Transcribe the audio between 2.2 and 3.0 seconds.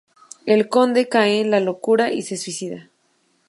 se suicida.